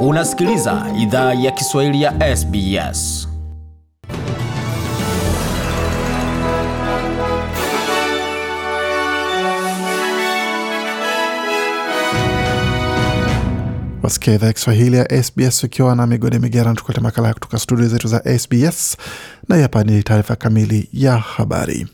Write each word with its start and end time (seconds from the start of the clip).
Unasikiliza 0.00 0.86
idhaa 0.98 1.34
ya 1.34 1.50
Kiswahili 1.50 2.02
ya 2.02 2.36
SBS. 2.36 3.28
Wasikia 14.02 14.34
idhaa 14.34 14.46
ya 14.46 14.52
Kiswahili 14.52 14.96
ya 14.96 15.22
SBS 15.22 15.64
ukiwa 15.64 15.96
na 15.96 16.06
migode 16.06 16.38
migerano, 16.38 16.74
tukulete 16.74 17.00
makala 17.00 17.34
kutoka 17.34 17.58
studio 17.58 17.88
zetu 17.88 18.08
za 18.08 18.38
SBS 18.38 18.96
na 19.48 19.56
hapa 19.56 19.84
ni 19.84 20.02
taarifa 20.02 20.36
kamili 20.36 20.88
ya 20.92 21.16
habari. 21.18 21.86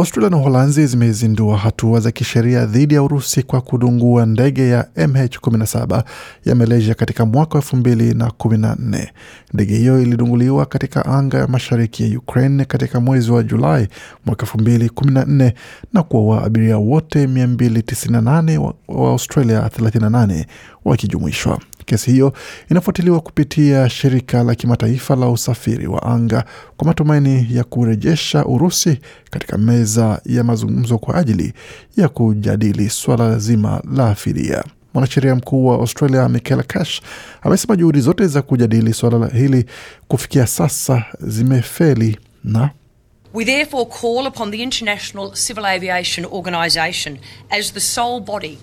Australia 0.00 0.30
na 0.30 0.36
Uholanzi 0.36 0.86
zimezindua 0.86 1.56
hatua 1.58 2.00
za 2.00 2.10
kisheria 2.10 2.66
dhidi 2.66 2.94
ya 2.94 3.02
Urusi 3.02 3.42
kwa 3.42 3.60
kudungua 3.60 4.26
ndege 4.26 4.68
ya 4.68 4.82
MH17 4.96 6.02
ya 6.44 6.54
Malaysia 6.54 6.94
katika 6.94 7.26
mwaka 7.26 7.54
wa 7.54 7.60
elfu 7.64 7.76
mbili 7.76 8.14
na 8.14 8.30
kumi 8.30 8.58
na 8.58 8.74
nne. 8.78 9.12
Ndege 9.54 9.76
hiyo 9.76 10.02
ilidunguliwa 10.02 10.66
katika 10.66 11.06
anga 11.06 11.38
ya 11.38 11.46
mashariki 11.46 12.12
ya 12.12 12.18
Ukraine 12.18 12.64
katika 12.64 13.00
mwezi 13.00 13.30
wa 13.30 13.42
Julai 13.42 13.88
mwaka 14.26 14.42
elfu 14.42 14.58
mbili 14.58 14.88
kumi 14.88 15.12
na 15.12 15.24
nne 15.24 15.54
na 15.92 16.02
kuwaua 16.02 16.44
abiria 16.44 16.78
wote 16.78 17.26
298 17.26 18.56
wa, 18.58 18.74
wa 18.88 19.10
Australia 19.10 19.60
38 19.60 20.44
wakijumuishwa. 20.84 21.58
Kesi 21.90 22.10
hiyo 22.12 22.32
inafuatiliwa 22.70 23.20
kupitia 23.20 23.90
shirika 23.90 24.42
la 24.42 24.54
kimataifa 24.54 25.16
la 25.16 25.28
usafiri 25.28 25.86
wa 25.86 26.02
anga 26.02 26.44
kwa 26.76 26.86
matumaini 26.86 27.46
ya 27.50 27.64
kurejesha 27.64 28.44
Urusi 28.44 28.98
katika 29.30 29.58
meza 29.58 30.20
ya 30.26 30.44
mazungumzo 30.44 30.98
kwa 30.98 31.14
ajili 31.16 31.52
ya 31.96 32.08
kujadili 32.08 32.90
swala 32.90 33.38
zima 33.38 33.82
la 33.96 34.14
fidia. 34.14 34.64
Mwanasheria 34.94 35.34
mkuu 35.34 35.66
wa 35.66 35.74
Australia 35.74 36.28
Michaela 36.28 36.62
Cash 36.62 37.00
amesema 37.42 37.76
juhudi 37.76 38.00
zote 38.00 38.26
za 38.26 38.42
kujadili 38.42 38.94
suala 38.94 39.26
hili 39.28 39.64
kufikia 40.08 40.46
sasa 40.46 41.04
zimefeli 41.20 42.18
na 42.44 42.70
We 43.34 43.44
therefore 43.44 43.84
call 44.00 44.26
upon 44.26 44.50
the 44.50 44.56
International 44.56 45.32
Civil 45.46 45.64
Aviation 45.64 46.26
Organisation 46.32 47.18
as 47.50 47.72
the 47.72 47.80
sole 47.80 48.20
body 48.20 48.58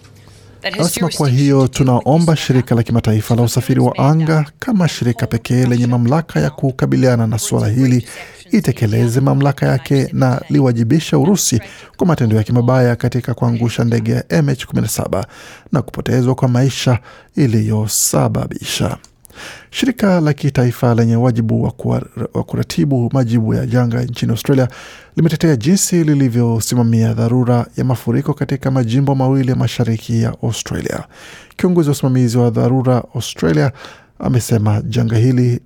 Anasema 0.63 1.09
kwa 1.09 1.29
hiyo 1.29 1.67
tunaomba 1.67 2.35
shirika 2.35 2.75
la 2.75 2.83
kimataifa 2.83 3.35
la 3.35 3.41
usafiri 3.41 3.79
wa 3.79 3.97
anga 3.97 4.45
kama 4.59 4.87
shirika 4.87 5.27
pekee 5.27 5.65
lenye 5.65 5.87
mamlaka 5.87 6.39
ya 6.39 6.49
kukabiliana 6.49 7.27
na 7.27 7.39
suala 7.39 7.67
hili 7.67 8.07
itekeleze 8.51 9.19
mamlaka 9.21 9.65
yake 9.65 10.09
na 10.13 10.41
liwajibisha 10.49 11.17
Urusi 11.17 11.61
kwa 11.97 12.07
matendo 12.07 12.35
yake 12.37 12.53
mabaya 12.53 12.95
katika 12.95 13.33
kuangusha 13.33 13.83
ndege 13.83 14.11
ya 14.11 14.21
MH17 14.21 15.23
na 15.71 15.81
kupotezwa 15.81 16.35
kwa 16.35 16.47
maisha 16.47 16.99
iliyosababisha. 17.35 18.97
Shirika 19.71 20.21
la 20.21 20.33
kitaifa 20.33 20.95
lenye 20.95 21.15
wajibu 21.15 21.63
wa 22.33 22.43
kuratibu 22.43 23.09
majibu 23.13 23.53
ya 23.53 23.65
janga 23.65 24.03
nchini 24.03 24.31
Australia 24.31 24.67
limetetea 25.15 25.55
jinsi 25.55 26.03
lilivyosimamia 26.03 27.13
dharura 27.13 27.65
ya 27.77 27.83
mafuriko 27.83 28.33
katika 28.33 28.71
majimbo 28.71 29.15
mawili 29.15 29.49
ya 29.49 29.55
mashariki 29.55 30.21
ya 30.21 30.33
Australia. 30.43 31.03
Kiongozi 31.57 31.89
wa 31.89 31.91
usimamizi 31.91 32.37
wa 32.37 32.49
dharura 32.49 33.03
Australia 33.15 33.71
amesema 34.19 34.81
janga 34.81 35.17
hili 35.17 35.59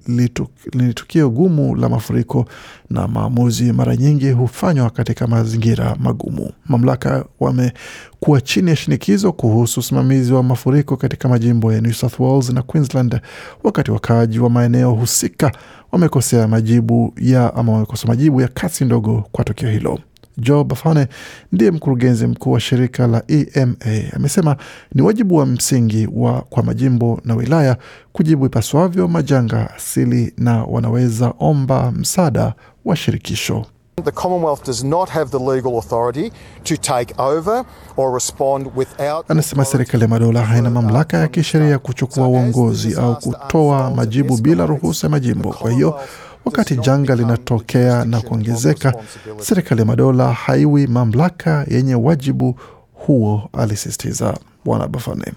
ni 0.74 0.94
tukio 0.94 1.30
gumu 1.30 1.76
la 1.76 1.90
mafuriko 1.90 2.46
na 2.90 3.08
maamuzi 3.08 3.72
mara 3.74 3.96
nyingi 3.96 4.32
hufanywa 4.32 4.90
katika 4.90 5.28
mazingira 5.28 5.96
magumu. 6.00 6.52
Mamlaka 6.66 7.26
wamekuwa 7.40 8.42
chini 8.42 8.70
ya 8.70 8.76
shinikizo 8.76 9.32
kuhusu 9.32 9.80
usimamizi 9.80 10.34
wa 10.34 10.44
mafuriko 10.44 10.98
katika 10.98 11.30
majimbo 11.30 11.74
ya 11.74 11.82
New 11.82 11.94
South 11.94 12.20
Wales 12.20 12.50
na 12.50 12.62
Queensland, 12.62 13.20
wakati 13.64 13.92
wakaaji 13.92 14.40
wa 14.40 14.50
maeneo 14.50 14.92
husika 14.92 15.52
wamekosea 15.92 16.48
majibu 16.48 17.14
ya 17.18 17.56
ama 17.56 17.72
wamekosa 17.74 18.08
majibu 18.08 18.42
ya 18.42 18.48
kasi 18.48 18.86
ndogo 18.86 19.28
kwa 19.32 19.44
tukio 19.44 19.70
hilo. 19.70 20.00
Joe 20.42 20.64
Bafane 20.64 21.08
ndiye 21.52 21.72
mkurugenzi 21.72 22.28
mkuu 22.28 22.52
wa 22.52 22.60
shirika 22.60 23.08
la 23.08 23.24
EMA 23.28 23.76
amesema 24.16 24.56
ni 24.96 25.02
wajibu 25.02 25.36
wa 25.36 25.46
msingi 25.46 26.08
wa 26.14 26.42
kwa 26.42 26.64
majimbo 26.64 27.20
na 27.26 27.36
wilaya 27.36 27.78
kujibu 28.14 28.46
ipaswavyo 28.46 29.08
majanga 29.08 29.74
asili 29.76 30.34
na 30.38 30.64
wanaweza 30.64 31.34
omba 31.40 31.92
msaada 31.92 32.54
wa 32.86 32.96
shirikisho. 32.96 33.66
The 34.04 34.12
Commonwealth 34.12 34.66
does 34.66 34.84
not 34.84 35.10
have 35.10 35.30
the 35.32 35.40
legal 35.40 35.76
authority 35.78 36.32
to 36.64 36.78
take 36.78 37.14
over 37.18 37.66
or 37.98 38.14
respond 38.14 38.68
without. 38.76 39.26
Anasema 39.32 39.66
serikali 39.66 40.04
ya 40.04 40.10
madola 40.10 40.42
haina 40.46 40.70
mamlaka 40.70 41.18
ya 41.18 41.28
kisheria 41.28 41.80
kuchukua 41.80 42.28
uongozi 42.28 42.96
au 42.96 43.16
kutoa 43.20 43.92
majibu 43.92 44.38
bila 44.38 44.66
ruhusa 44.66 45.08
ya 45.08 45.12
majimbo. 45.12 45.50
Kwa 45.54 45.72
hiyo 45.72 46.00
wakati 46.46 46.76
janga 46.76 47.16
linatokea 47.16 48.06
na 48.06 48.22
kuongezeka, 48.22 48.94
serikali 49.40 49.82
ya 49.82 49.86
madola 49.86 50.34
haiwi 50.34 50.88
mamlaka 50.88 51.66
yenye 51.70 51.96
wajibu 51.96 52.60
huo, 52.94 53.50
alisisitiza 53.54 54.38
Bwana 54.66 54.88
Bafane. 54.88 55.34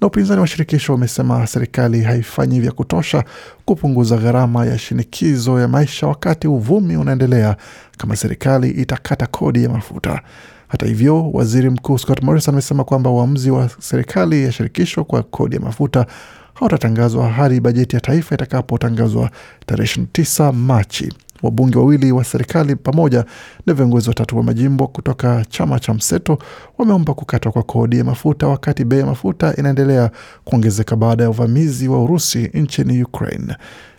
Na 0.00 0.06
upinzani 0.06 0.40
wa 0.40 0.46
shirikisho 0.46 0.94
umesema 0.94 1.46
serikali 1.46 2.02
haifanyi 2.02 2.60
vya 2.60 2.72
kutosha 2.72 3.24
kupunguza 3.64 4.16
gharama 4.16 4.66
ya 4.66 4.78
shinikizo 4.78 5.60
ya 5.60 5.68
maisha, 5.68 6.06
wakati 6.06 6.48
uvumi 6.48 6.96
unaendelea 6.96 7.56
kama 7.98 8.16
serikali 8.16 8.70
itakata 8.70 9.26
kodi 9.26 9.62
ya 9.64 9.68
mafuta. 9.70 10.20
Hata 10.68 10.86
hivyo, 10.86 11.30
waziri 11.30 11.70
mkuu 11.70 11.98
Scott 11.98 12.22
Morrison 12.22 12.54
amesema 12.54 12.84
kwamba 12.84 13.10
uamuzi 13.10 13.50
wa 13.50 13.70
serikali 13.78 14.44
ya 14.44 14.52
shirikisho 14.52 15.04
kwa 15.04 15.22
kodi 15.22 15.56
ya 15.56 15.62
mafuta 15.62 16.06
hautatangazwa 16.54 17.28
hadi 17.30 17.60
bajeti 17.60 17.96
ya 17.96 18.00
taifa 18.00 18.34
itakapotangazwa 18.34 19.30
tarehe 19.66 20.00
29 20.00 20.52
Machi. 20.52 21.12
Wabunge 21.42 21.78
wawili 21.78 22.12
wa 22.12 22.24
serikali 22.24 22.76
pamoja 22.76 23.24
na 23.66 23.74
viongozi 23.74 24.08
watatu 24.08 24.36
wa 24.36 24.42
majimbo 24.42 24.86
kutoka 24.86 25.44
chama 25.48 25.80
cha 25.80 25.94
mseto 25.94 26.38
wameomba 26.78 27.14
kukatwa 27.14 27.52
kwa 27.52 27.62
kodi 27.62 27.98
ya 27.98 28.04
mafuta 28.04 28.46
wakati 28.48 28.84
bei 28.84 28.98
ya 29.00 29.06
mafuta 29.06 29.56
inaendelea 29.56 30.10
kuongezeka 30.44 30.96
baada 30.96 31.24
ya 31.24 31.30
uvamizi 31.30 31.88
wa 31.88 32.02
Urusi 32.04 32.50
nchini 32.54 33.02
Ukraine. 33.02 33.56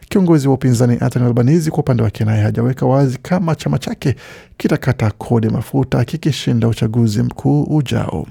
Kiongozi 0.09 0.47
wa 0.47 0.53
upinzani 0.53 0.97
Anthony 1.01 1.25
Albanese 1.25 1.69
kwa 1.71 1.79
upande 1.79 2.03
wake 2.03 2.25
naye 2.25 2.43
hajaweka 2.43 2.85
wazi 2.85 3.17
kama 3.21 3.55
chama 3.55 3.77
chake 3.79 4.15
kitakata 4.57 5.11
kodi 5.11 5.49
mafuta 5.49 6.05
kikishinda 6.05 6.67
uchaguzi 6.67 7.23
mkuu 7.23 7.63
ujao. 7.63 8.27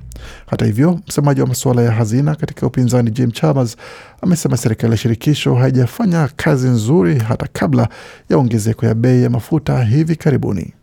Hata 0.46 0.64
hivyo, 0.66 1.00
msemaji 1.08 1.40
wa 1.40 1.46
masuala 1.46 1.82
ya 1.82 1.90
hazina 1.92 2.34
katika 2.34 2.66
upinzani 2.66 3.10
Jim 3.10 3.30
Chalmers 3.30 3.76
amesema 4.22 4.56
serikali 4.56 4.90
ya 4.92 4.96
shirikisho 4.98 5.54
haijafanya 5.54 6.28
kazi 6.36 6.68
nzuri 6.68 7.18
hata 7.18 7.46
kabla 7.52 7.88
ya 8.30 8.36
ongezeko 8.38 8.86
ya 8.86 8.94
bei 8.94 9.22
ya 9.22 9.30
mafuta 9.30 9.84
hivi 9.84 10.16
karibuni. 10.16 10.74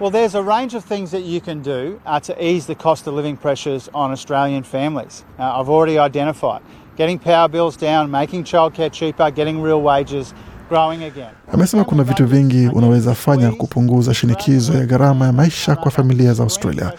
Well, 0.00 0.12
there's 0.12 0.34
a 0.34 0.42
range 0.42 0.76
of 0.76 0.84
things 0.84 1.10
that 1.10 1.24
you 1.24 1.40
can 1.40 1.62
do 1.62 2.00
uh, 2.06 2.18
to 2.20 2.32
ease 2.40 2.66
the 2.66 2.74
cost 2.74 3.08
of 3.08 3.14
living 3.14 3.36
pressures 3.36 3.90
on 3.92 4.12
Australian 4.12 4.62
families. 4.62 5.24
Uh, 5.38 5.60
I've 5.60 5.68
already 5.68 5.98
identified 5.98 6.60
getting 6.98 7.18
power 7.18 7.48
bills 7.48 7.76
down, 7.80 8.10
making 8.10 8.44
childcare 8.44 8.90
cheaper, 8.90 9.30
getting 9.30 9.62
real 9.62 9.80
wages 9.82 10.34
growing 10.68 11.04
again. 11.04 11.30
Amesema 11.52 11.84
kuna 11.84 12.02
vitu 12.04 12.26
vingi 12.26 12.68
unaweza 12.68 13.14
fanya 13.14 13.50
kupunguza 13.50 14.14
shinikizo 14.14 14.72
ya 14.72 14.86
gharama 14.86 15.26
ya 15.26 15.32
maisha 15.32 15.76
kwa 15.76 15.90
familia 15.90 16.32
za 16.32 16.42
Australia. 16.42 16.92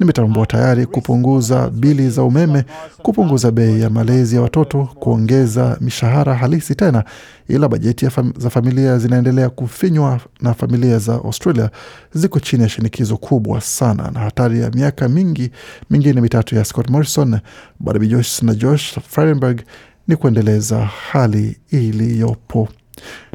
Nimetambua 0.00 0.46
tayari 0.46 0.86
kupunguza 0.86 1.70
bili 1.70 2.10
za 2.10 2.22
umeme, 2.22 2.64
kupunguza 3.02 3.50
bei 3.50 3.80
ya 3.80 3.90
malezi 3.90 4.36
ya 4.36 4.42
watoto, 4.42 4.84
kuongeza 4.84 5.76
mishahara 5.80 6.34
halisi 6.34 6.74
tena, 6.74 7.04
ila 7.48 7.68
bajeti 7.68 8.10
fam 8.10 8.32
za 8.38 8.50
familia 8.50 8.98
zinaendelea 8.98 9.50
kufinywa 9.50 10.20
na 10.40 10.54
familia 10.54 10.98
za 10.98 11.14
Australia 11.14 11.70
ziko 12.14 12.40
chini 12.40 12.62
ya 12.62 12.68
shinikizo 12.68 13.16
kubwa 13.16 13.60
sana. 13.60 14.10
Na 14.14 14.20
hatari 14.20 14.60
ya 14.60 14.70
miaka 14.70 15.08
mingi 15.08 15.50
mingine 15.90 16.20
mitatu 16.20 16.54
ya 16.56 16.64
Scott 16.64 16.90
Morrison, 16.90 17.38
Barnaby 17.80 18.06
Joyce 18.08 18.46
na 18.46 18.54
Josh 18.54 18.98
Frydenberg 19.08 19.60
ni 20.08 20.16
kuendeleza 20.16 20.78
hali 21.10 21.56
iliyopo. 21.70 22.68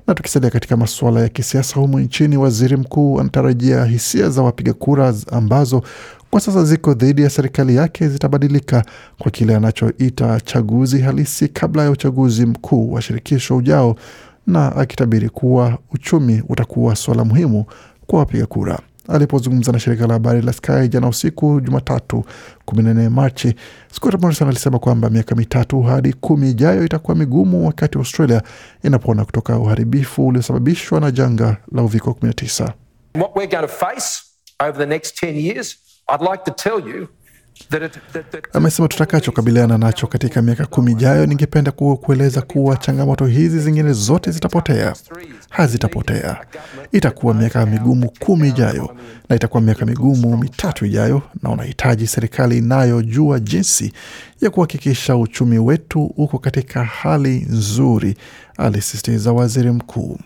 Na 0.07 0.13
tukisalia 0.15 0.49
katika 0.49 0.77
masuala 0.77 1.19
ya 1.21 1.29
kisiasa 1.29 1.75
humu 1.79 1.99
nchini, 1.99 2.37
waziri 2.37 2.77
mkuu 2.77 3.19
anatarajia 3.19 3.85
hisia 3.85 4.29
za 4.29 4.41
wapiga 4.41 4.73
kura 4.73 5.13
ambazo 5.31 5.83
kwa 6.31 6.41
sasa 6.41 6.63
ziko 6.63 6.93
dhidi 6.93 7.21
ya 7.21 7.29
serikali 7.29 7.75
yake 7.75 8.07
zitabadilika 8.07 8.85
kwa 9.19 9.31
kile 9.31 9.55
anachoita 9.55 10.39
chaguzi 10.39 11.01
halisi 11.01 11.47
kabla 11.47 11.83
ya 11.83 11.91
uchaguzi 11.91 12.45
mkuu 12.45 12.91
wa 12.93 13.01
shirikisho 13.01 13.57
ujao, 13.57 13.95
na 14.47 14.75
akitabiri 14.75 15.29
kuwa 15.29 15.77
uchumi 15.93 16.43
utakuwa 16.49 16.95
suala 16.95 17.25
muhimu 17.25 17.65
kwa 18.07 18.19
wapiga 18.19 18.45
kura. 18.45 18.79
Alipozungumza 19.07 19.71
na 19.71 19.79
shirika 19.79 20.07
la 20.07 20.13
habari 20.13 20.41
la 20.41 20.53
Sky 20.53 20.87
jana 20.89 21.07
usiku 21.07 21.61
Jumatatu 21.61 22.23
14 22.67 23.09
Machi, 23.09 23.55
Scott 23.93 24.21
Morrison 24.21 24.47
alisema 24.47 24.79
kwamba 24.79 25.09
miaka 25.09 25.35
mitatu 25.35 25.81
hadi 25.81 26.13
kumi 26.13 26.49
ijayo 26.49 26.85
itakuwa 26.85 27.17
migumu 27.17 27.65
wakati 27.67 27.97
Australia 27.97 28.41
inapona 28.83 29.25
kutoka 29.25 29.59
uharibifu 29.59 30.27
uliosababishwa 30.27 30.99
na 30.99 31.11
janga 31.11 31.57
la 31.71 31.83
uviko 31.83 32.11
19. 32.21 32.63
What 33.15 33.31
we're 33.35 33.47
going 33.57 33.67
to 33.67 33.73
face 33.85 34.23
over 34.59 34.77
the 34.77 34.85
next 34.85 35.23
10 35.23 35.35
years, 35.35 35.77
I'd 36.13 36.21
like 36.31 36.43
to 36.45 36.51
tell 36.51 36.89
you 36.95 37.07
Amesema 38.53 38.87
tutakachokabiliana 38.87 39.77
nacho 39.77 40.07
katika 40.07 40.41
miaka 40.41 40.65
kumi 40.65 40.91
ijayo, 40.91 41.25
ningependa 41.25 41.71
ku 41.71 41.97
kueleza 41.97 42.41
kuwa 42.41 42.77
changamoto 42.77 43.25
hizi 43.25 43.59
zingine 43.59 43.93
zote 43.93 44.31
zitapotea. 44.31 44.93
Hazitapotea. 45.49 46.37
Itakuwa 46.91 47.33
miaka 47.33 47.65
migumu 47.65 48.11
kumi 48.19 48.49
ijayo 48.49 48.95
na 49.29 49.35
itakuwa 49.35 49.61
miaka 49.61 49.85
migumu 49.85 50.37
mitatu 50.37 50.85
ijayo, 50.85 51.21
na 51.43 51.49
unahitaji 51.49 52.07
serikali 52.07 52.57
inayojua 52.57 53.39
jinsi 53.39 53.93
ya 54.41 54.49
kuhakikisha 54.49 55.17
uchumi 55.17 55.59
wetu 55.59 56.03
uko 56.17 56.37
katika 56.39 56.83
hali 56.83 57.45
nzuri, 57.49 58.15
alisisitiza 58.57 59.31
waziri 59.33 59.71
mkuu. 59.71 60.17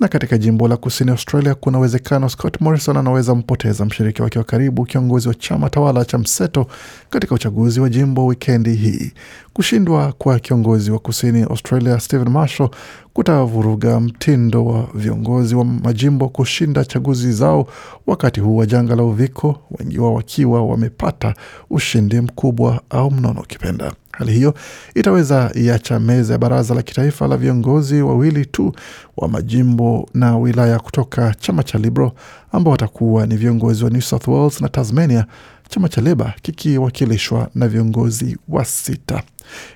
Na 0.00 0.08
katika 0.08 0.38
jimbo 0.38 0.68
la 0.68 0.76
kusini 0.76 1.10
Australia, 1.10 1.54
kuna 1.54 1.78
uwezekano 1.78 2.28
Scott 2.28 2.60
Morrison 2.60 2.96
anaweza 2.96 3.34
mpoteza 3.34 3.84
mshiriki 3.84 4.22
wake 4.22 4.38
wa 4.38 4.44
karibu, 4.44 4.84
kiongozi 4.84 5.28
wa 5.28 5.34
chama 5.34 5.70
tawala 5.70 6.04
cha 6.04 6.18
mseto 6.18 6.66
katika 7.10 7.34
uchaguzi 7.34 7.80
wa 7.80 7.88
jimbo 7.88 8.26
wikendi 8.26 8.74
hii. 8.74 9.12
Kushindwa 9.52 10.12
kwa 10.12 10.38
kiongozi 10.38 10.90
wa 10.90 10.98
kusini 10.98 11.42
Australia 11.42 12.00
Stephen 12.00 12.28
Marshall 12.28 12.70
kutavuruga 13.12 14.00
mtindo 14.00 14.64
wa 14.64 14.88
viongozi 14.94 15.54
wa 15.54 15.64
majimbo 15.64 16.28
kushinda 16.28 16.84
chaguzi 16.84 17.32
zao 17.32 17.66
wakati 18.06 18.40
huu 18.40 18.56
wa 18.56 18.66
janga 18.66 18.96
la 18.96 19.02
uviko, 19.02 19.58
wengi 19.78 19.98
wao 19.98 20.14
wakiwa 20.14 20.66
wamepata 20.66 21.34
ushindi 21.70 22.20
mkubwa 22.20 22.80
au 22.90 23.10
mnono 23.10 23.40
ukipenda. 23.40 23.92
Hali 24.20 24.32
hiyo 24.32 24.54
itaweza 24.94 25.50
iacha 25.54 26.00
meza 26.00 26.32
ya 26.32 26.38
baraza 26.38 26.74
la 26.74 26.82
kitaifa 26.82 27.28
la 27.28 27.36
viongozi 27.36 28.02
wawili 28.02 28.46
tu 28.46 28.72
wa 29.16 29.28
majimbo 29.28 30.08
na 30.14 30.36
wilaya 30.38 30.78
kutoka 30.78 31.34
chama 31.34 31.62
cha 31.62 31.78
Liberal 31.78 32.10
ambao 32.52 32.72
watakuwa 32.72 33.26
ni 33.26 33.36
viongozi 33.36 33.84
wa 33.84 33.90
New 33.90 34.00
South 34.00 34.28
Wales 34.28 34.60
na 34.60 34.68
Tasmania, 34.68 35.26
chama 35.68 35.88
cha 35.88 36.00
Leba 36.00 36.34
kikiwakilishwa 36.42 37.48
na 37.54 37.68
viongozi 37.68 38.38
wa 38.48 38.64
sita. 38.64 39.22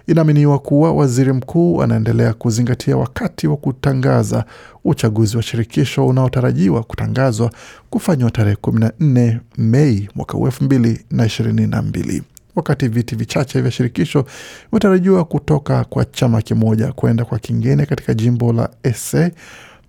Inaaminiwa 0.06 0.58
kuwa 0.58 0.93
waziri 0.93 1.32
mkuu 1.32 1.82
anaendelea 1.82 2.32
kuzingatia 2.35 2.96
wakati 2.96 3.46
wa 3.46 3.56
kutangaza 3.56 4.44
uchaguzi 4.85 5.37
wa 5.37 5.43
shirikisho 5.43 6.06
unaotarajiwa 6.06 6.82
kutangazwa 6.82 7.50
kufanywa 7.91 8.31
tarehe 8.31 8.56
14 8.62 9.38
Mei 9.58 10.08
mwaka 10.14 10.38
2022 10.38 12.23
wakati 12.56 12.89
viti 12.89 13.17
vichache 13.17 13.61
vya 13.61 13.71
shirikisho 13.71 14.25
vimetarajiwa 14.71 15.25
kutoka 15.25 15.85
kwa 15.85 16.05
chama 16.05 16.43
kimoja 16.43 16.93
kwenda 16.93 17.25
kwa 17.25 17.39
kingine 17.39 17.87
katika 17.87 18.15
jimbo 18.15 18.53
la 18.53 18.69
SA. 18.95 19.31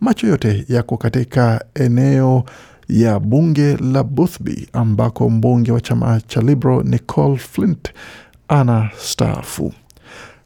Macho 0.02 0.28
yote 0.28 0.66
yako 0.70 0.98
katika 0.98 1.66
eneo 1.76 2.44
ya 2.90 3.20
bunge 3.20 3.78
la 3.78 4.04
Boothby 4.04 4.68
ambako 4.74 5.30
mbunge 5.30 5.72
wa 5.72 5.82
chama 5.82 6.22
cha 6.28 6.42
Liberal 6.42 6.84
Nicole 6.86 7.38
Flint 7.38 7.90
ana 8.48 8.90
staafu. 8.98 9.74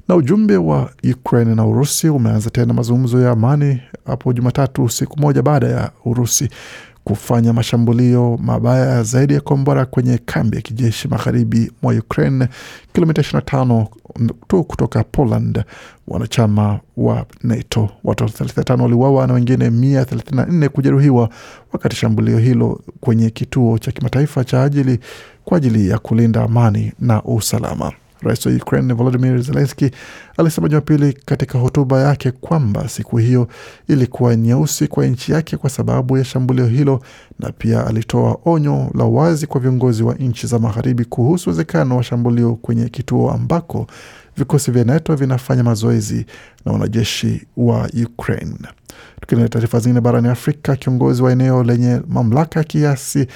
Na 0.07 0.15
ujumbe 0.15 0.57
wa 0.57 0.91
Ukraine 1.13 1.55
na 1.55 1.65
Urusi 1.65 2.09
umeanza 2.09 2.49
tena 2.49 2.73
mazungumzo 2.73 3.21
ya 3.21 3.31
amani 3.31 3.81
hapo 4.05 4.33
Jumatatu, 4.33 4.89
siku 4.89 5.19
moja 5.19 5.41
baada 5.41 5.67
ya 5.67 5.91
Urusi 6.05 6.49
kufanya 7.13 7.53
mashambulio 7.53 8.37
mabaya 8.43 9.03
zaidi 9.03 9.33
ya 9.33 9.41
kombora 9.41 9.85
kwenye 9.85 10.17
kambi 10.25 10.55
ya 10.55 10.61
kijeshi 10.61 11.07
magharibi 11.07 11.71
mwa 11.81 11.93
Ukraine, 11.93 12.47
kilomita 12.93 13.21
25 13.21 13.85
tu 14.47 14.63
kutoka 14.63 15.03
Poland, 15.03 15.63
wanachama 16.07 16.79
wa 16.97 17.25
NATO. 17.43 17.89
Watu 18.03 18.23
35 18.23 18.81
waliuawa 18.81 19.27
na 19.27 19.33
wengine 19.33 19.69
134 19.69 20.67
kujeruhiwa 20.69 21.29
wakati 21.73 21.95
shambulio 21.95 22.37
hilo 22.37 22.81
kwenye 22.99 23.29
kituo 23.29 23.77
cha 23.77 23.91
kimataifa 23.91 24.43
cha 24.43 24.63
ajili 24.63 24.99
kwa 25.45 25.57
ajili 25.57 25.89
ya 25.89 25.97
kulinda 25.99 26.43
amani 26.43 26.93
na 26.99 27.23
usalama. 27.23 27.91
Rais 28.21 28.45
wa 28.45 28.51
Ukraine 28.51 28.93
Volodymyr 28.93 29.41
Zelensky 29.41 29.91
alisema 30.37 30.69
Jumapili 30.69 31.13
katika 31.25 31.59
hotuba 31.59 31.99
yake 32.01 32.31
kwamba 32.31 32.89
siku 32.89 33.17
hiyo 33.17 33.47
ilikuwa 33.87 34.35
nyeusi 34.35 34.87
kwa 34.87 35.05
nchi 35.05 35.31
yake 35.31 35.57
kwa 35.57 35.69
sababu 35.69 36.17
ya 36.17 36.23
shambulio 36.23 36.67
hilo, 36.67 37.01
na 37.39 37.51
pia 37.51 37.87
alitoa 37.87 38.37
onyo 38.45 38.91
la 38.95 39.03
wazi 39.05 39.47
kwa 39.47 39.61
viongozi 39.61 40.03
wa 40.03 40.13
nchi 40.15 40.47
za 40.47 40.59
magharibi 40.59 41.05
kuhusu 41.05 41.49
uwezekano 41.49 41.97
wa 41.97 42.03
shambulio 42.03 42.55
kwenye 42.55 42.89
kituo 42.89 43.31
ambako 43.31 43.87
vikosi 44.37 44.71
vya 44.71 44.83
NATO 44.83 45.15
vinafanya 45.15 45.63
mazoezi 45.63 46.25
na 46.65 46.71
wanajeshi 46.71 47.47
wa 47.57 47.89
Ukraine. 48.05 48.55
Tukiendelea 49.21 49.49
taarifa 49.49 49.79
zingine 49.79 50.01
barani 50.01 50.27
Afrika, 50.27 50.75
kiongozi 50.75 51.23
wa 51.23 51.31
eneo 51.31 51.63
lenye 51.63 52.01
mamlaka 52.07 52.63
kiasi 52.63 53.27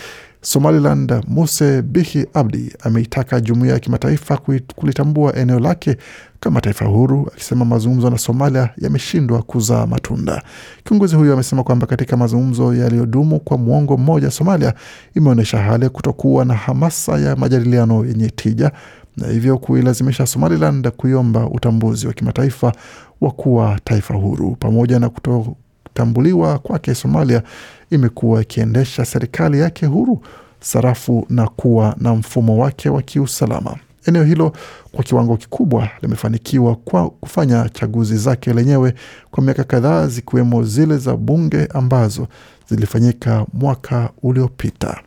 Somaliland 0.46 1.22
Muse 1.28 1.82
Bihi 1.82 2.26
Abdi 2.34 2.74
ameitaka 2.84 3.42
jumuiya 3.42 3.74
ya 3.74 3.80
kimataifa 3.80 4.38
kulitambua 4.76 5.36
eneo 5.36 5.60
lake 5.60 5.98
kama 6.40 6.62
taifa 6.62 6.86
huru, 6.86 7.28
akisema 7.34 7.66
mazungumzo 7.66 8.10
na 8.10 8.18
Somalia 8.18 8.70
yameshindwa 8.78 9.42
kuzaa 9.42 9.86
matunda. 9.88 10.44
Kiongozi 10.84 11.16
huyo 11.16 11.34
amesema 11.34 11.64
kwamba 11.64 11.88
katika 11.88 12.18
mazungumzo 12.18 12.74
yaliyodumu 12.76 13.40
kwa 13.40 13.58
mwongo 13.58 13.98
mmoja, 13.98 14.32
Somalia 14.32 14.74
imeonyesha 15.16 15.58
hali 15.58 15.84
ya 15.84 15.90
kutokuwa 15.90 16.46
na 16.46 16.54
hamasa 16.54 17.18
ya 17.20 17.36
majadiliano 17.36 18.06
yenye 18.06 18.30
tija 18.30 18.72
na 19.18 19.28
hivyo 19.28 19.58
kuilazimisha 19.58 20.26
Somaliland 20.28 20.90
kuiomba 20.90 21.48
utambuzi 21.50 22.08
wa 22.08 22.14
kimataifa 22.14 22.74
wa 23.22 23.32
kuwa 23.32 23.80
taifa 23.84 24.14
huru 24.14 24.56
pamoja 24.60 25.00
na 25.00 25.10
kuto 25.10 25.56
tambuliwa 25.94 26.60
kwake, 26.60 26.96
Somalia 26.96 27.44
imekuwa 27.92 28.42
ikiendesha 28.42 29.06
serikali 29.06 29.60
yake 29.60 29.86
huru, 29.86 30.22
sarafu 30.60 31.26
na 31.30 31.48
kuwa 31.48 31.96
na 32.00 32.16
mfumo 32.16 32.58
wake 32.58 32.90
wa 32.90 33.02
kiusalama. 33.02 33.76
Eneo 34.06 34.24
hilo 34.24 34.52
kwa 34.92 35.04
kiwango 35.04 35.38
kikubwa 35.38 35.90
limefanikiwa 36.02 36.76
kwa 36.76 37.10
kufanya 37.10 37.70
chaguzi 37.70 38.18
zake 38.18 38.54
lenyewe 38.54 38.94
kwa 39.32 39.44
miaka 39.44 39.64
kadhaa, 39.64 40.08
zikiwemo 40.08 40.64
zile 40.64 40.98
za 40.98 41.18
bunge 41.18 41.66
ambazo 41.74 42.28
zilifanyika 42.70 43.46
mwaka 43.54 44.10
uliopita. 44.24 45.02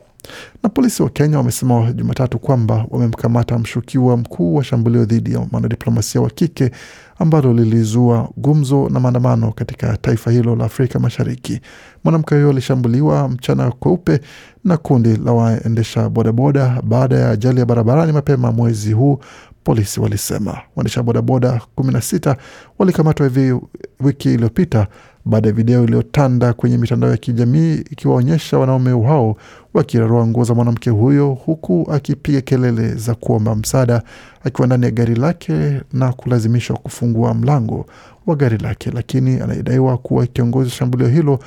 Na 0.63 0.69
polisi 0.69 1.03
wa 1.03 1.09
Kenya 1.09 1.37
wamesema 1.37 1.91
Jumatatu 1.93 2.39
kwamba 2.39 2.85
wamemkamata 2.89 3.59
mshukiwa 3.59 4.17
mkuu 4.17 4.55
wa 4.55 4.63
shambulio 4.63 5.05
dhidi 5.05 5.33
ya 5.33 5.39
mwanadiplomasia 5.51 6.21
wa 6.21 6.29
kike 6.29 6.71
ambalo 7.19 7.53
lilizua 7.53 8.29
gumzo 8.37 8.89
na 8.89 8.99
maandamano 8.99 9.51
katika 9.51 9.97
taifa 9.97 10.31
hilo 10.31 10.55
la 10.55 10.65
Afrika 10.65 10.99
Mashariki. 10.99 11.61
Mwanamke 12.03 12.35
huyo 12.35 12.49
alishambuliwa 12.49 13.29
mchana 13.29 13.71
kweupe 13.71 14.19
na 14.63 14.77
kundi 14.77 15.15
la 15.17 15.31
waendesha 15.31 16.09
bodaboda 16.09 16.81
baada 16.83 17.15
ya 17.15 17.29
ajali 17.29 17.59
ya 17.59 17.65
barabarani 17.65 18.11
mapema 18.11 18.51
mwezi 18.51 18.93
huu. 18.93 19.19
Polisi 19.63 19.99
walisema 19.99 20.57
waendesha 20.75 21.03
bodaboda 21.03 21.61
16 21.77 22.35
walikamatwa 22.79 23.27
hivi 23.27 23.59
wiki 23.99 24.33
iliyopita 24.33 24.87
baada 25.27 25.47
ya 25.47 25.53
video 25.53 25.83
iliyotanda 25.83 26.53
kwenye 26.53 26.77
mitandao 26.77 27.09
ya 27.11 27.17
kijamii 27.17 27.73
ikiwaonyesha 27.73 28.57
wanaume 28.59 29.05
hao 29.07 29.37
wakirarua 29.73 30.27
nguo 30.27 30.43
za 30.43 30.53
mwanamke 30.53 30.89
huyo 30.89 31.29
huku 31.45 31.87
akipiga 31.91 32.41
kelele 32.41 32.93
za 32.95 33.15
kuomba 33.15 33.55
msaada 33.55 34.01
akiwa 34.43 34.67
ndani 34.67 34.85
ya 34.85 34.91
gari 34.91 35.15
lake 35.15 35.81
na 35.93 36.13
kulazimishwa 36.13 36.77
kufungua 36.77 37.33
mlango 37.33 37.85
wa 38.27 38.35
gari 38.35 38.57
lake, 38.57 38.91
lakini 38.93 39.39
anayedaiwa 39.41 39.97
kuwa 39.97 40.25
kiongozi 40.27 40.69
wa 40.69 40.75
shambulio 40.75 41.07
hilo 41.07 41.39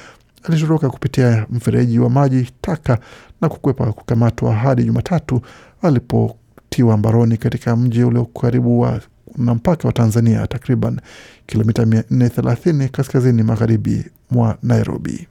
alitoroka 0.43 0.91
kupitia 0.91 1.47
mfereji 1.51 1.99
wa 1.99 2.11
maji 2.11 2.51
taka 2.61 2.99
na 3.41 3.49
kukwepa 3.49 3.93
kukamatwa 3.93 4.55
hadi 4.55 4.85
Jumatatu 4.85 5.41
alipotiwa 5.83 6.97
mbaroni 6.97 7.37
katika 7.37 7.77
mji 7.77 8.05
ulio 8.05 8.25
karibu 8.25 8.81
wa 8.81 9.01
na 9.37 9.55
mpaka 9.55 9.89
wa 9.89 9.93
Tanzania 9.93 10.47
takriban 10.47 11.01
kilomita 11.47 11.83
430 11.83 12.89
kaskazini 12.89 13.43
magharibi 13.43 14.05
mwa 14.31 14.59
Nairobi. 14.63 15.27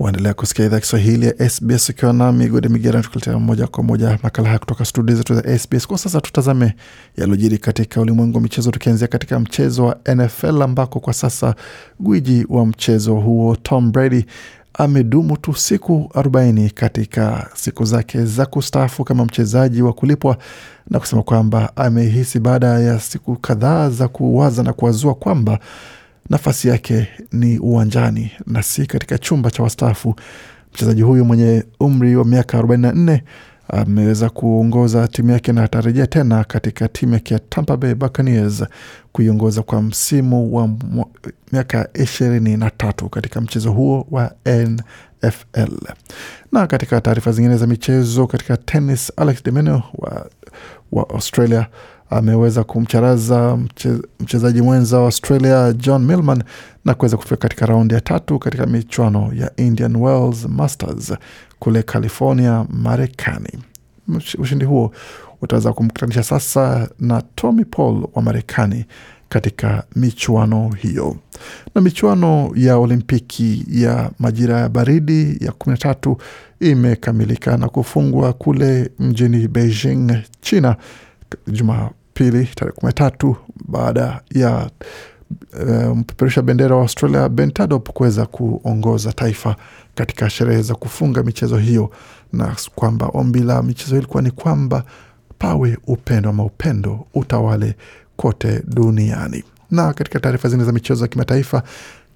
Waendelea 0.00 0.34
kusikia 0.34 0.64
idhaa 0.66 0.80
Kiswahili 0.80 1.26
ya 1.26 1.50
SBS 1.50 1.88
ukiwa 1.90 2.12
na 2.12 2.32
migode 2.32 2.68
migerani, 2.68 3.04
tukuletea 3.04 3.38
moja 3.38 3.66
kwa 3.66 3.84
moja 3.84 4.18
makala 4.22 4.48
haya 4.48 4.58
kutoka 4.58 4.84
studio 4.84 5.16
zetu 5.16 5.34
za 5.34 5.58
SBS. 5.58 5.86
Kwa 5.86 5.98
sasa 5.98 6.20
tutazame 6.20 6.74
yaliyojiri 7.16 7.58
katika 7.58 8.00
ulimwengu 8.00 8.36
wa 8.36 8.42
michezo, 8.42 8.70
tukianzia 8.70 9.08
katika 9.08 9.40
mchezo 9.40 9.84
wa 9.84 9.96
NFL 10.14 10.62
ambako 10.62 11.00
kwa 11.00 11.12
sasa 11.12 11.54
gwiji 12.00 12.46
wa 12.48 12.66
mchezo 12.66 13.14
huo 13.14 13.56
Tom 13.56 13.92
Brady 13.92 14.24
amedumu 14.74 15.36
tu 15.36 15.54
siku 15.54 16.10
40 16.14 16.70
katika 16.70 17.50
siku 17.54 17.84
zake 17.84 18.24
za 18.24 18.46
kustaafu 18.46 19.04
kama 19.04 19.24
mchezaji 19.24 19.82
wa 19.82 19.92
kulipwa 19.92 20.38
na 20.90 20.98
kusema 21.00 21.22
kwamba 21.22 21.76
amehisi 21.76 22.40
baada 22.40 22.66
ya 22.66 23.00
siku 23.00 23.36
kadhaa 23.36 23.90
za 23.90 24.08
kuwaza 24.08 24.62
na 24.62 24.72
kuwazua 24.72 25.14
kwamba 25.14 25.58
nafasi 26.30 26.68
yake 26.68 27.08
ni 27.32 27.58
uwanjani 27.58 28.32
na 28.46 28.62
si 28.62 28.86
katika 28.86 29.18
chumba 29.18 29.50
cha 29.50 29.62
wastaafu. 29.62 30.14
Mchezaji 30.74 31.02
huyu 31.02 31.24
mwenye 31.24 31.64
umri 31.80 32.16
wa 32.16 32.24
miaka 32.24 32.58
44 32.62 33.20
ameweza 33.72 34.30
kuongoza 34.30 35.08
timu 35.08 35.30
yake 35.30 35.52
na 35.52 35.64
atarejea 35.64 36.06
tena 36.06 36.44
katika 36.44 36.88
timu 36.88 37.14
yake 37.14 37.34
ya 37.34 37.40
Tampa 37.40 37.76
Bay 37.76 37.94
Buccaneers 37.94 38.64
kuiongoza 39.12 39.62
kwa 39.62 39.82
msimu 39.82 40.56
wa 40.56 40.70
miaka 41.52 41.88
ishirini 41.94 42.56
na 42.56 42.70
tatu 42.70 43.08
katika 43.08 43.40
mchezo 43.40 43.72
huo 43.72 44.06
wa 44.10 44.32
NFL. 44.46 45.76
Na 46.52 46.66
katika 46.66 47.00
taarifa 47.00 47.32
zingine 47.32 47.56
za 47.56 47.66
michezo, 47.66 48.26
katika 48.26 48.56
tennis, 48.56 49.12
Alex 49.16 49.44
de 49.44 49.50
Minaur 49.50 49.82
wa, 49.94 50.26
wa 50.92 51.10
Australia 51.10 51.66
ameweza 52.10 52.64
kumcharaza 52.64 53.58
mchezaji 54.20 54.62
mwenza 54.62 54.98
wa 54.98 55.04
Australia 55.04 55.72
John 55.72 56.04
Millman 56.04 56.42
na 56.84 56.94
kuweza 56.94 57.16
kufika 57.16 57.36
katika 57.36 57.66
raundi 57.66 57.94
ya 57.94 58.00
tatu 58.00 58.38
katika 58.38 58.66
michuano 58.66 59.32
ya 59.34 59.56
Indian 59.56 59.96
Wells 59.96 60.46
Masters 60.48 61.12
kule 61.58 61.82
California, 61.82 62.66
Marekani. 62.70 63.58
Ushindi 64.38 64.64
huo 64.64 64.92
utaweza 65.42 65.72
kumkutanisha 65.72 66.22
sasa 66.22 66.88
na 67.00 67.22
Tommy 67.34 67.64
Paul 67.64 68.06
wa 68.14 68.22
Marekani 68.22 68.84
katika 69.28 69.84
michuano 69.96 70.68
hiyo. 70.68 71.16
Na 71.74 71.80
michuano 71.80 72.50
ya 72.54 72.76
Olimpiki 72.76 73.64
ya 73.70 74.10
majira 74.18 74.60
ya 74.60 74.68
baridi 74.68 75.36
ya 75.44 75.52
kumi 75.52 75.72
na 75.72 75.78
tatu 75.78 76.16
imekamilika 76.60 77.56
na 77.56 77.68
kufungwa 77.68 78.32
kule 78.32 78.90
mjini 78.98 79.48
Beijing, 79.48 80.12
China 80.40 80.76
Jumapili 82.20 82.46
tarehe 82.54 82.72
kumi 82.76 82.86
na 82.88 82.92
tatu 82.92 83.36
baada 83.68 84.20
ya 84.34 84.70
mpeperusha 85.94 86.40
um, 86.40 86.46
bendera 86.46 86.76
wa 86.76 86.82
Australia 86.82 87.28
Ben 87.28 87.50
Tadop 87.50 87.88
kuweza 87.90 88.26
kuongoza 88.26 89.12
taifa 89.12 89.56
katika 89.94 90.30
sherehe 90.30 90.62
za 90.62 90.74
kufunga 90.74 91.22
michezo 91.22 91.56
hiyo, 91.56 91.90
na 92.32 92.56
kwamba 92.74 93.06
ombi 93.06 93.40
la 93.40 93.62
michezo 93.62 93.96
ilikuwa 93.98 94.22
ni 94.22 94.30
kwamba 94.30 94.84
pawe 95.38 95.78
upendo 95.86 96.30
ama 96.30 96.44
upendo 96.44 97.06
utawale 97.14 97.74
kote 98.16 98.62
duniani. 98.66 99.44
Na 99.70 99.92
katika 99.92 100.20
taarifa 100.20 100.48
zingine 100.48 100.66
za 100.66 100.72
michezo 100.72 101.04
ya 101.04 101.08
kimataifa, 101.08 101.62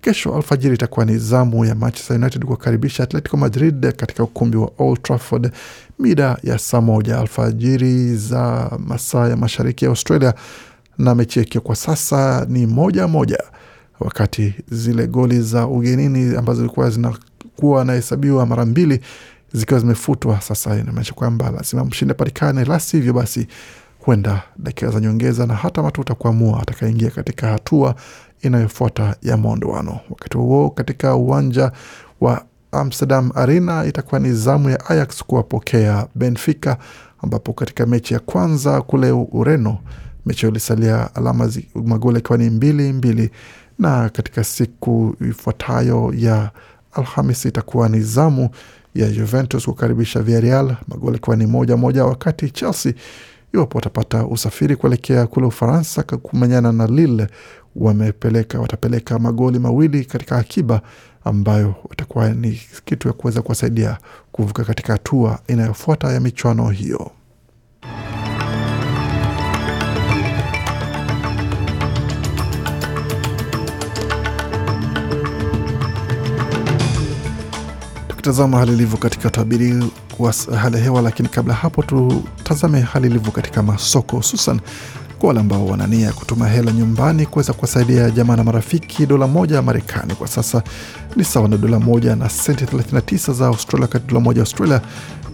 kesho 0.05 0.35
alfajiri 0.37 0.75
itakuwa 0.75 1.07
ni 1.07 1.19
zamu 1.19 1.65
ya 1.65 1.75
Manchester 1.75 2.17
United 2.17 2.45
kuwakaribisha 2.45 3.03
Atletico 3.03 3.37
Madrid 3.37 3.93
katika 3.93 4.23
ukumbi 4.25 4.57
wa 4.57 4.71
Old 4.79 5.03
Trafford 5.03 5.51
mida 5.99 6.37
ya 6.43 6.59
saa 6.59 6.81
moja 6.81 7.19
alfajiri 7.21 8.17
za 8.17 8.71
masaa 8.87 9.29
ya 9.29 9.37
mashariki 9.37 9.85
ya 9.85 9.89
Australia, 9.91 10.35
na 10.99 11.15
mechi 11.15 11.39
yake 11.39 11.61
kwa 11.61 11.77
sasa 11.77 12.47
ni 12.49 12.67
moja 12.67 13.09
moja, 13.09 13.39
wakati 14.01 14.55
zile 14.71 15.07
goli 15.07 15.41
za 15.43 15.67
ugenini 15.67 16.37
ambazo 16.37 16.61
zilikuwa 16.61 16.91
zinakuwa 16.91 17.85
nahesabiwa 17.85 18.47
mara 18.47 18.67
mbili 18.67 19.01
zikiwa 19.53 19.81
zimefutwa. 19.81 20.41
Sasa 20.41 20.75
inamaanisha 20.79 21.13
kwamba 21.15 21.51
lazima 21.51 21.85
mshinde 21.85 22.15
Patikane, 22.15 22.65
la 22.65 22.81
sivyo 22.81 23.13
basi 23.13 23.47
huenda 24.05 24.43
dakika 24.57 24.91
za 24.91 25.01
nyongeza 25.01 25.47
na 25.47 25.55
hata 25.55 25.83
matuta 25.83 26.15
kuamua 26.15 26.63
atakaingia 26.63 27.11
katika 27.11 27.47
hatua 27.49 27.95
inayofuata 28.43 29.17
ya 29.23 29.37
maondoano. 29.37 30.01
Wakati 30.11 30.37
huo 30.39 30.71
katika 30.71 31.15
uwanja 31.15 31.73
wa 32.21 32.45
Amsterdam 32.73 33.31
Arena 33.35 33.85
itakuwa 33.85 34.21
ni 34.21 34.33
zamu 34.33 34.71
ya 34.71 34.87
Ajax 34.91 35.25
kuwapokea 35.25 36.07
Benfica, 36.15 36.77
ambapo 37.23 37.53
katika 37.53 37.87
mechi 37.87 38.15
ya 38.15 38.21
kwanza 38.21 38.83
kule 38.83 39.11
Ureno 39.11 39.79
mechi 40.27 40.47
ilisalia 40.47 41.15
alama 41.15 41.51
magoli 41.75 42.19
akiwa 42.19 42.39
ni 42.39 42.51
mbili 42.51 42.93
mbili, 42.93 43.31
na 43.79 44.09
katika 44.09 44.45
siku 44.45 45.17
ifuatayo 45.31 46.13
ya 46.17 46.51
Alhamisi 46.93 47.49
itakuwa 47.49 47.89
ni 47.89 48.01
zamu 48.01 48.49
ya 48.95 49.09
Juventus 49.11 49.65
kukaribisha 49.65 50.23
Villarreal, 50.23 50.77
magoli 50.89 51.17
akiwa 51.17 51.37
ni 51.37 51.47
moja 51.47 51.77
moja, 51.77 52.05
wakati 52.05 52.51
Chelsea 52.51 52.93
iwapo 53.55 53.79
watapata 53.79 54.27
usafiri 54.27 54.77
kuelekea 54.77 55.27
kule 55.27 55.47
Ufaransa 55.47 56.03
kumenyana 56.03 56.73
na 56.73 56.87
Lille 56.87 57.27
wamepeleka 57.77 58.61
watapeleka 58.61 59.19
magoli 59.19 59.59
mawili 59.59 60.05
katika 60.05 60.37
akiba 60.37 60.81
ambayo 61.25 61.75
watakuwa 61.89 62.29
ni 62.31 62.61
kitu 62.85 63.09
ya 63.09 63.15
kuweza 63.15 63.43
kuwasaidia 63.43 63.99
kuvuka 64.33 64.65
katika 64.65 64.93
hatua 64.93 65.39
inayofuata 65.49 66.13
ya 66.13 66.21
michuano 66.21 66.69
hiyo. 66.69 67.11
Tukitazama 78.25 78.59
hali 78.59 78.73
ilivyo 78.73 78.97
katika 78.99 79.29
utabiri 79.29 79.85
wa 80.19 80.35
hali 80.61 80.77
ya 80.77 80.83
hewa, 80.83 81.03
lakini 81.03 81.29
kabla 81.29 81.55
hapo 81.55 81.83
tutazame 81.83 82.81
hali 82.81 83.07
ilivyo 83.09 83.33
katika 83.33 83.63
masoko, 83.63 84.17
hususan 84.17 84.61
kwa 85.19 85.29
wale 85.29 85.41
ambao 85.41 85.67
wanania 85.67 86.13
kutuma 86.13 86.49
hela 86.49 86.73
nyumbani 86.73 87.27
kuweza 87.27 87.53
kuwasaidia 87.53 88.11
jamaa 88.11 88.37
na 88.37 88.45
marafiki. 88.45 89.07
Dola 89.07 89.27
moja 89.27 89.57
ya 89.57 89.63
Marekani 89.63 90.15
kwa 90.15 90.29
sasa 90.29 90.63
ni 91.17 91.25
sawa 91.25 91.49
na 91.49 91.57
dola 91.57 91.81
moja 91.81 92.17
na 92.17 92.29
senti 92.29 92.65
39 92.65 93.33
za 93.33 93.47
Australia, 93.47 93.83
wakati 93.87 94.07
dola 94.09 94.21
moja 94.21 94.41
Australia 94.41 94.81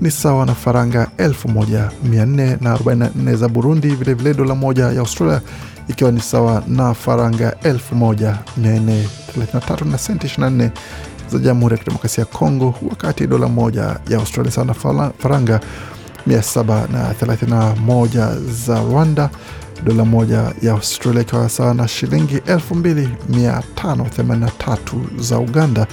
ni 0.01 0.11
sawa 0.11 0.47
na 0.47 0.55
faranga 0.55 1.09
1444 1.19 3.37
za 3.37 3.49
Burundi. 3.49 3.89
Vilevile 3.89 4.35
dola 4.35 4.55
moja 4.55 4.85
ya 4.85 5.01
Australia 5.01 5.41
ikiwa 5.89 6.13
ni 6.13 6.21
sawa 6.21 6.63
na 6.69 6.95
faranga 6.95 7.51
1433 7.65 9.85
na 9.91 9.99
senti 9.99 10.27
24 10.27 10.71
za 11.33 11.39
Jamhuri 11.39 11.73
ya 11.73 11.79
Kidemokrasia 11.79 12.23
ya 12.23 12.27
Kongo, 12.39 12.75
wakati 12.91 13.27
dola 13.27 13.49
moja 13.49 13.83
ya 14.09 14.19
Australia 14.19 14.53
sawa 14.53 14.67
na 14.67 14.75
faranga 15.19 15.61
731 16.27 18.37
za 18.67 18.81
Rwanda, 18.83 19.31
dola 19.85 20.05
moja 20.05 20.53
ya 20.63 20.73
Australia 20.73 21.23
ikiwa 21.23 21.49
sawa 21.49 21.75
na 21.75 21.89
shilingi 21.89 22.37
2583 22.37 25.21
za 25.21 25.39
Uganda, 25.39 25.87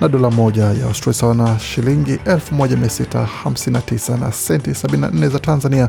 na 0.00 0.08
dola 0.08 0.30
moja 0.30 0.62
ya 0.64 0.86
Australia 0.86 1.20
sawa 1.20 1.34
na 1.34 1.58
shilingi 1.58 2.14
1659 2.16 4.18
na 4.20 4.32
senti 4.32 4.70
74 4.70 5.28
za 5.28 5.38
Tanzania, 5.38 5.88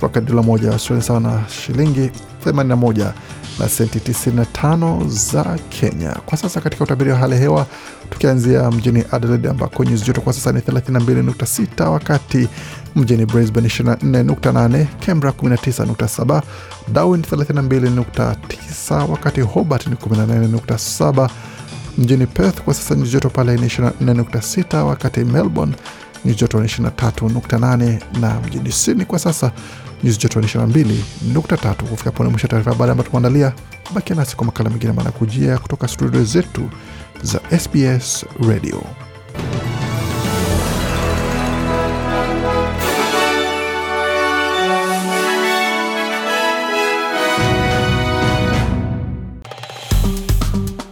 wakati 0.00 0.26
dola 0.26 0.42
moja 0.42 0.66
ya 0.66 0.72
Australia 0.72 1.02
sawa 1.04 1.20
na 1.20 1.40
shilingi 1.48 2.10
81 2.46 3.12
na 3.60 3.68
senti 3.68 3.98
95 3.98 5.08
za 5.08 5.44
Kenya. 5.68 6.10
Kwa 6.26 6.38
sasa 6.38 6.60
katika 6.60 6.84
utabiri 6.84 7.10
wa 7.10 7.16
hali 7.18 7.32
ya 7.32 7.38
hewa, 7.40 7.66
tukianzia 8.10 8.70
mjini 8.70 9.04
Adelaide 9.10 9.48
ambako 9.48 9.84
nyuzi 9.84 10.04
joto 10.04 10.20
kwa 10.20 10.32
sasa 10.32 10.52
ni 10.52 10.60
32.6, 10.60 11.88
wakati 11.88 12.48
mjini 12.96 13.26
Brisbane 13.26 13.68
24.8, 13.68 14.86
Canberra 15.06 15.32
19.7, 15.42 16.42
Darwin 16.92 17.22
32.9, 17.22 19.10
wakati 19.10 19.40
Hobart 19.40 19.86
ni 19.86 19.94
18.7, 19.94 21.28
mjini 21.98 22.26
Perth 22.26 22.60
kwa 22.62 22.74
sasa 22.74 22.94
nyuzi 22.94 23.12
joto 23.12 23.30
pale 23.30 23.56
ni 23.56 23.66
24.6, 23.66 24.82
wakati 24.82 25.20
Melbourne 25.24 25.74
nyuzi 26.24 26.38
joto 26.38 26.60
ni 26.60 26.66
23.8, 26.68 27.98
na 28.20 28.40
mjini 28.40 28.72
Sydney 28.72 29.06
kwa 29.06 29.18
sasa 29.18 29.52
nyuzi 30.04 30.18
joto 30.18 30.40
ni 30.40 30.46
22.3. 30.46 31.74
Kufika 31.74 32.10
pone 32.10 32.30
mwisho 32.30 32.48
taarifa 32.48 32.70
habari 32.70 32.90
ambayo 32.90 33.08
tumeandalia. 33.10 33.52
Bakia 33.94 34.16
nasi 34.16 34.36
kwa 34.36 34.46
makala 34.46 34.70
mengine 34.70 34.92
maana 34.92 35.10
kujia 35.10 35.58
kutoka 35.58 35.88
studio 35.88 36.24
zetu 36.24 36.70
za 37.22 37.40
SBS 37.58 38.26
Radio. 38.48 38.82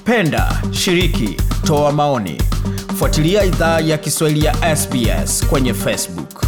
Penda, 0.05 0.63
shiriki, 0.73 1.37
toa 1.67 1.93
maoni, 1.93 2.43
fuatilia 2.97 3.45
idhaa 3.45 3.81
ya 3.81 3.99
Kiswahili 3.99 4.45
ya 4.47 4.77
SBS 4.77 5.47
kwenye 5.47 5.75
Facebook. 5.75 6.48